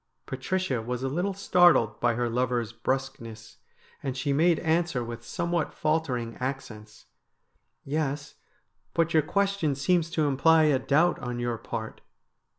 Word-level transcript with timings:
Patricia 0.25 0.81
was 0.81 1.03
a 1.03 1.07
little 1.09 1.35
startled 1.35 1.99
by 1.99 2.15
her 2.15 2.27
lover's 2.27 2.73
brusqueness, 2.73 3.57
and 4.01 4.17
she 4.17 4.33
made 4.33 4.57
answer 4.61 5.03
with 5.03 5.23
somewhat 5.23 5.75
faltering 5.75 6.35
accents:' 6.39 7.05
Yes, 7.83 8.33
but 8.95 9.13
your 9.13 9.21
question 9.21 9.75
seems 9.75 10.09
to 10.09 10.25
imply 10.27 10.63
a 10.63 10.79
doubt 10.79 11.19
on 11.19 11.37
your 11.37 11.59
part.' 11.59 12.01